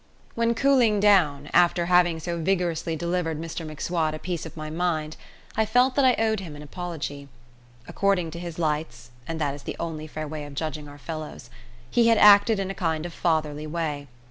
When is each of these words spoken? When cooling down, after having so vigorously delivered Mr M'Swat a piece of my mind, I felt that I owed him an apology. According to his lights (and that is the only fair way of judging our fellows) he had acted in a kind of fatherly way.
When 0.33 0.55
cooling 0.55 0.99
down, 0.99 1.51
after 1.53 1.85
having 1.85 2.19
so 2.19 2.41
vigorously 2.41 2.95
delivered 2.95 3.39
Mr 3.39 3.67
M'Swat 3.67 4.15
a 4.15 4.17
piece 4.17 4.47
of 4.47 4.57
my 4.57 4.71
mind, 4.71 5.15
I 5.55 5.63
felt 5.63 5.93
that 5.93 6.03
I 6.03 6.15
owed 6.15 6.39
him 6.39 6.55
an 6.55 6.63
apology. 6.63 7.27
According 7.87 8.31
to 8.31 8.39
his 8.39 8.57
lights 8.57 9.11
(and 9.27 9.39
that 9.39 9.53
is 9.53 9.61
the 9.61 9.75
only 9.79 10.07
fair 10.07 10.27
way 10.27 10.43
of 10.45 10.55
judging 10.55 10.89
our 10.89 10.97
fellows) 10.97 11.51
he 11.91 12.07
had 12.07 12.17
acted 12.17 12.57
in 12.59 12.71
a 12.71 12.73
kind 12.73 13.05
of 13.05 13.13
fatherly 13.13 13.67
way. 13.67 14.07